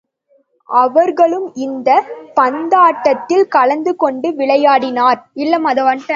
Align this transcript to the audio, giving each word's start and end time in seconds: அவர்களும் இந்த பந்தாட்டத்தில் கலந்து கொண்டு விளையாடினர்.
அவர்களும் 0.69 1.47
இந்த 1.65 1.89
பந்தாட்டத்தில் 2.35 3.45
கலந்து 3.47 3.95
கொண்டு 3.95 4.29
விளையாடினர். 4.31 5.19